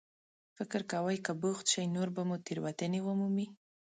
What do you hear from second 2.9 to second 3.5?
ومومي.